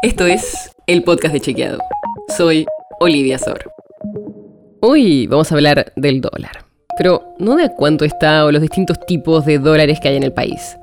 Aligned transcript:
Esto 0.00 0.26
es 0.26 0.70
el 0.86 1.02
podcast 1.02 1.34
de 1.34 1.40
Chequeado. 1.40 1.80
Soy 2.36 2.66
Olivia 3.00 3.36
Sor. 3.36 3.72
Hoy 4.80 5.26
vamos 5.26 5.50
a 5.50 5.56
hablar 5.56 5.92
del 5.96 6.20
dólar, 6.20 6.64
pero 6.96 7.34
no 7.40 7.56
de 7.56 7.64
a 7.64 7.68
cuánto 7.70 8.04
está 8.04 8.44
o 8.44 8.52
los 8.52 8.62
distintos 8.62 9.04
tipos 9.06 9.44
de 9.44 9.58
dólares 9.58 9.98
que 9.98 10.06
hay 10.06 10.16
en 10.16 10.22
el 10.22 10.32
país. 10.32 10.76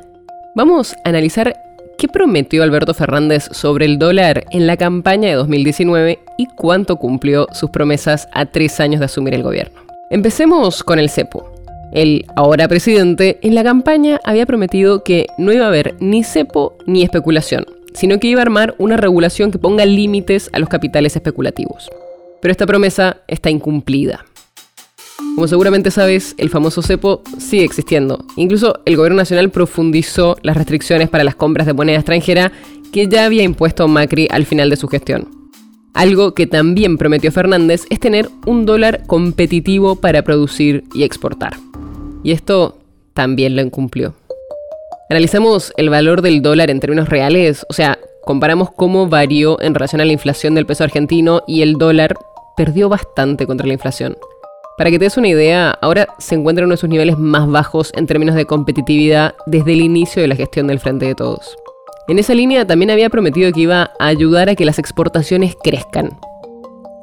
Vamos 0.54 0.96
a 1.06 1.10
analizar 1.10 1.56
qué 1.97 2.10
prometió 2.10 2.62
Alberto 2.62 2.94
Fernández 2.94 3.47
sobre 3.51 3.86
el 3.86 3.99
dólar 3.99 4.44
en 4.51 4.67
la 4.67 4.76
campaña 4.76 5.29
de 5.29 5.36
2019 5.36 6.20
y 6.38 6.47
cuánto 6.47 6.97
cumplió 6.97 7.47
sus 7.54 7.70
promesas 7.70 8.28
a 8.34 8.46
tres 8.46 8.82
años 8.82 9.00
de 9.00 9.06
asumir 9.06 9.34
el 9.34 9.44
gobierno. 9.44 9.79
Empecemos 10.10 10.84
con 10.84 11.00
el 11.00 11.10
cepo. 11.10 11.50
El 11.94 12.26
ahora 12.36 12.68
presidente 12.68 13.40
en 13.44 13.56
la 13.56 13.63
campaña 13.63 14.20
había 14.26 14.46
prometido 14.46 15.06
que 15.06 15.28
no 15.38 15.54
iba 15.54 15.63
a 15.63 15.70
haber 15.70 15.96
ni 16.02 16.26
cepo 16.26 16.76
ni 16.86 17.02
especulación, 17.02 17.66
sino 17.96 18.20
que 18.20 18.27
iba 18.27 18.41
a 18.41 18.44
armar 18.44 18.76
una 18.77 18.98
regulación 18.98 19.52
que 19.52 19.58
ponga 19.58 19.85
límites 19.85 20.49
a 20.53 20.59
los 20.59 20.70
capitales 20.70 21.16
especulativos. 21.16 21.90
Pero 22.41 22.52
esta 22.52 22.67
promesa 22.67 23.17
está 23.27 23.49
incumplida. 23.49 24.26
Como 25.36 25.48
seguramente 25.48 25.91
sabes, 25.91 26.36
el 26.38 26.50
famoso 26.50 26.81
cepo 26.81 27.22
sigue 27.39 27.63
existiendo. 27.63 28.23
Incluso 28.36 28.81
el 28.86 28.95
gobierno 28.95 29.17
nacional 29.17 29.50
profundizó 29.50 30.38
las 30.44 30.55
restricciones 30.55 31.09
para 31.09 31.23
las 31.23 31.36
compras 31.36 31.67
de 31.67 31.73
moneda 31.73 31.98
extranjera 31.98 32.52
que 32.91 33.08
ya 33.08 33.26
había 33.26 33.44
impuesto 33.44 33.88
Macri 33.88 34.27
al 34.31 34.45
final 34.45 34.70
de 34.70 34.77
su 34.77 34.88
gestión. 34.88 35.27
Algo 35.94 36.34
que 36.34 36.48
también 36.48 36.98
prometió 36.98 37.31
Fernández 37.31 37.86
es 37.89 38.00
tener 38.00 38.30
un 38.45 38.66
dólar 38.66 39.03
competitivo 39.08 39.95
para 39.95 40.23
producir 40.23 40.84
y 40.94 41.03
exportar. 41.03 41.58
Y 42.23 42.31
esto 42.31 42.77
también 43.14 43.55
lo 43.55 43.62
incumplió. 43.62 44.14
Analizamos 45.09 45.72
el 45.77 45.91
valor 45.91 46.23
del 46.23 46.41
dólar 46.41 46.72
en 46.72 46.80
términos 46.80 47.09
reales, 47.09 47.64
o 47.70 47.73
sea, 47.73 48.00
comparamos 48.23 48.72
cómo 48.72 49.08
varió 49.08 49.62
en 49.62 49.76
relación 49.76 50.02
a 50.02 50.05
la 50.05 50.14
inflación 50.14 50.55
del 50.55 50.66
peso 50.66 50.84
argentino 50.84 51.44
y 51.45 51.62
el 51.62 51.73
dólar 51.73 52.16
perdió 52.58 52.89
bastante 52.89 53.45
contra 53.45 53.67
la 53.67 53.73
inflación. 53.73 54.17
Para 54.78 54.89
que 54.89 54.97
te 54.97 55.06
des 55.06 55.17
una 55.17 55.28
idea, 55.28 55.78
ahora 55.81 56.08
se 56.17 56.34
encuentra 56.34 56.64
en 56.64 56.66
uno 56.66 56.73
de 56.73 56.81
sus 56.81 56.89
niveles 56.89 57.20
más 57.20 57.47
bajos 57.47 57.92
en 57.95 58.08
términos 58.08 58.36
de 58.36 58.45
competitividad 58.45 59.36
desde 59.45 59.73
el 59.73 59.81
inicio 59.81 60.23
de 60.23 60.28
la 60.28 60.36
gestión 60.36 60.67
del 60.67 60.80
Frente 60.80 61.06
de 61.06 61.16
Todos. 61.16 61.56
En 62.08 62.17
esa 62.17 62.34
línea 62.34 62.66
también 62.66 62.90
había 62.90 63.09
prometido 63.09 63.52
que 63.52 63.62
iba 63.62 63.92
a 64.00 64.08
ayudar 64.08 64.50
a 64.50 64.56
que 64.56 64.66
las 64.66 64.80
exportaciones 64.80 65.56
crezcan. 65.64 66.17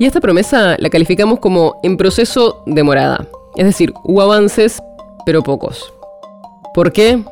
Y 0.00 0.06
esta 0.06 0.20
promesa 0.20 0.76
la 0.78 0.90
calificamos 0.90 1.38
como 1.38 1.78
en 1.84 1.96
proceso 1.96 2.62
de 2.66 2.82
morada. 2.82 3.26
Es 3.56 3.64
decir, 3.64 3.94
hubo 4.02 4.22
avances, 4.22 4.82
pero 5.24 5.42
pocos. 5.42 5.94
¿Por 6.74 6.92
qué? 6.92 7.22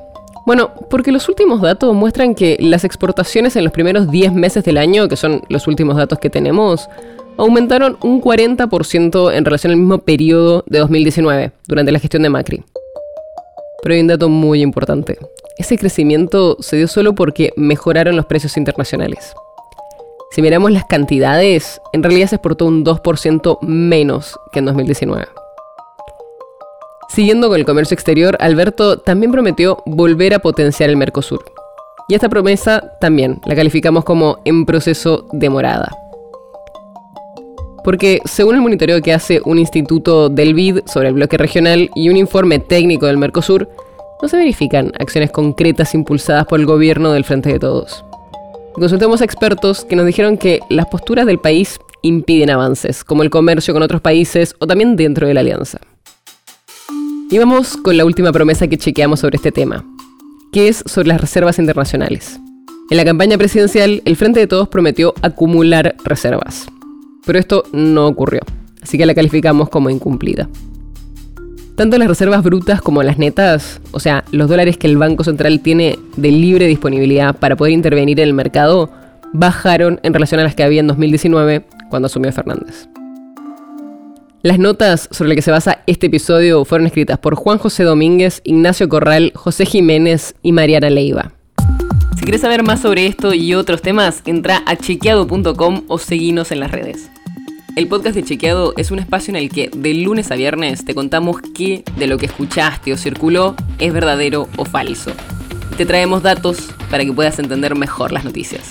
Bueno, 0.46 0.70
porque 0.88 1.12
los 1.12 1.28
últimos 1.28 1.60
datos 1.60 1.94
muestran 1.94 2.34
que 2.34 2.56
las 2.60 2.84
exportaciones 2.84 3.56
en 3.56 3.64
los 3.64 3.72
primeros 3.72 4.10
10 4.10 4.32
meses 4.32 4.64
del 4.64 4.78
año, 4.78 5.08
que 5.08 5.16
son 5.16 5.42
los 5.48 5.66
últimos 5.66 5.96
datos 5.96 6.18
que 6.18 6.30
tenemos, 6.30 6.88
aumentaron 7.36 7.98
un 8.02 8.20
40% 8.20 9.32
en 9.34 9.44
relación 9.44 9.72
al 9.72 9.78
mismo 9.78 9.98
periodo 9.98 10.64
de 10.66 10.78
2019, 10.78 11.52
durante 11.66 11.92
la 11.92 11.98
gestión 11.98 12.22
de 12.22 12.30
Macri. 12.30 12.64
Pero 13.82 13.94
hay 13.94 14.00
un 14.00 14.08
dato 14.08 14.28
muy 14.28 14.62
importante. 14.62 15.18
Ese 15.56 15.78
crecimiento 15.78 16.56
se 16.60 16.76
dio 16.76 16.88
solo 16.88 17.14
porque 17.14 17.52
mejoraron 17.56 18.16
los 18.16 18.26
precios 18.26 18.56
internacionales. 18.56 19.34
Si 20.32 20.42
miramos 20.42 20.70
las 20.70 20.84
cantidades, 20.84 21.80
en 21.92 22.02
realidad 22.02 22.28
se 22.28 22.36
exportó 22.36 22.66
un 22.66 22.84
2% 22.84 23.58
menos 23.62 24.38
que 24.52 24.60
en 24.60 24.66
2019. 24.66 25.26
Siguiendo 27.10 27.48
con 27.48 27.58
el 27.58 27.66
comercio 27.66 27.96
exterior, 27.96 28.36
Alberto 28.38 28.98
también 28.98 29.32
prometió 29.32 29.82
volver 29.84 30.32
a 30.32 30.38
potenciar 30.38 30.90
el 30.90 30.96
Mercosur. 30.96 31.44
Y 32.08 32.14
esta 32.14 32.28
promesa 32.28 32.92
también 33.00 33.40
la 33.46 33.56
calificamos 33.56 34.04
como 34.04 34.38
en 34.44 34.64
proceso 34.64 35.26
de 35.32 35.50
morada. 35.50 35.90
Porque 37.82 38.20
según 38.26 38.54
el 38.54 38.60
monitoreo 38.60 39.02
que 39.02 39.12
hace 39.12 39.40
un 39.44 39.58
instituto 39.58 40.28
del 40.28 40.54
BID 40.54 40.82
sobre 40.86 41.08
el 41.08 41.14
bloque 41.14 41.36
regional 41.36 41.90
y 41.96 42.10
un 42.10 42.16
informe 42.16 42.60
técnico 42.60 43.06
del 43.06 43.18
Mercosur, 43.18 43.68
no 44.22 44.28
se 44.28 44.36
verifican 44.36 44.92
acciones 44.96 45.32
concretas 45.32 45.94
impulsadas 45.94 46.46
por 46.46 46.60
el 46.60 46.66
gobierno 46.66 47.10
del 47.10 47.24
Frente 47.24 47.52
de 47.52 47.58
Todos. 47.58 48.04
Consultamos 48.74 49.20
a 49.20 49.24
expertos 49.24 49.84
que 49.84 49.96
nos 49.96 50.06
dijeron 50.06 50.38
que 50.38 50.60
las 50.68 50.86
posturas 50.86 51.26
del 51.26 51.40
país 51.40 51.80
impiden 52.02 52.50
avances, 52.50 53.02
como 53.02 53.24
el 53.24 53.30
comercio 53.30 53.74
con 53.74 53.82
otros 53.82 54.00
países 54.00 54.54
o 54.60 54.68
también 54.68 54.94
dentro 54.94 55.26
de 55.26 55.34
la 55.34 55.40
alianza. 55.40 55.80
Y 57.32 57.38
vamos 57.38 57.76
con 57.76 57.96
la 57.96 58.04
última 58.04 58.32
promesa 58.32 58.66
que 58.66 58.76
chequeamos 58.76 59.20
sobre 59.20 59.36
este 59.36 59.52
tema, 59.52 59.84
que 60.50 60.66
es 60.66 60.82
sobre 60.84 61.06
las 61.06 61.20
reservas 61.20 61.60
internacionales. 61.60 62.40
En 62.90 62.96
la 62.96 63.04
campaña 63.04 63.38
presidencial, 63.38 64.02
el 64.04 64.16
Frente 64.16 64.40
de 64.40 64.48
Todos 64.48 64.68
prometió 64.68 65.14
acumular 65.22 65.94
reservas, 66.02 66.66
pero 67.24 67.38
esto 67.38 67.62
no 67.72 68.08
ocurrió, 68.08 68.40
así 68.82 68.98
que 68.98 69.06
la 69.06 69.14
calificamos 69.14 69.68
como 69.68 69.90
incumplida. 69.90 70.48
Tanto 71.76 71.98
las 71.98 72.08
reservas 72.08 72.42
brutas 72.42 72.82
como 72.82 73.00
las 73.04 73.16
netas, 73.16 73.80
o 73.92 74.00
sea, 74.00 74.24
los 74.32 74.48
dólares 74.48 74.76
que 74.76 74.88
el 74.88 74.98
Banco 74.98 75.22
Central 75.22 75.60
tiene 75.60 76.00
de 76.16 76.32
libre 76.32 76.66
disponibilidad 76.66 77.36
para 77.36 77.54
poder 77.54 77.74
intervenir 77.74 78.18
en 78.18 78.26
el 78.26 78.34
mercado, 78.34 78.90
bajaron 79.32 80.00
en 80.02 80.14
relación 80.14 80.40
a 80.40 80.44
las 80.44 80.56
que 80.56 80.64
había 80.64 80.80
en 80.80 80.88
2019 80.88 81.64
cuando 81.90 82.06
asumió 82.06 82.32
Fernández. 82.32 82.88
Las 84.42 84.58
notas 84.58 85.06
sobre 85.12 85.28
las 85.28 85.36
que 85.36 85.42
se 85.42 85.50
basa 85.50 85.82
este 85.86 86.06
episodio 86.06 86.64
fueron 86.64 86.86
escritas 86.86 87.18
por 87.18 87.34
Juan 87.34 87.58
José 87.58 87.84
Domínguez, 87.84 88.40
Ignacio 88.42 88.88
Corral, 88.88 89.32
José 89.34 89.66
Jiménez 89.66 90.34
y 90.42 90.52
Mariana 90.52 90.88
Leiva. 90.88 91.32
Si 92.16 92.22
quieres 92.22 92.40
saber 92.40 92.62
más 92.62 92.80
sobre 92.80 93.04
esto 93.04 93.34
y 93.34 93.52
otros 93.52 93.82
temas, 93.82 94.22
entra 94.24 94.62
a 94.64 94.76
chequeado.com 94.76 95.82
o 95.88 95.98
seguinos 95.98 96.52
en 96.52 96.60
las 96.60 96.70
redes. 96.70 97.10
El 97.76 97.86
podcast 97.86 98.14
de 98.14 98.24
Chequeado 98.24 98.72
es 98.78 98.90
un 98.90 98.98
espacio 98.98 99.30
en 99.30 99.36
el 99.36 99.50
que 99.50 99.70
de 99.76 99.92
lunes 99.92 100.30
a 100.30 100.36
viernes 100.36 100.86
te 100.86 100.94
contamos 100.94 101.36
qué 101.54 101.84
de 101.98 102.06
lo 102.06 102.16
que 102.16 102.26
escuchaste 102.26 102.94
o 102.94 102.96
circuló 102.96 103.56
es 103.78 103.92
verdadero 103.92 104.48
o 104.56 104.64
falso. 104.64 105.12
Te 105.76 105.84
traemos 105.84 106.22
datos 106.22 106.70
para 106.90 107.04
que 107.04 107.12
puedas 107.12 107.38
entender 107.38 107.74
mejor 107.74 108.10
las 108.10 108.24
noticias. 108.24 108.70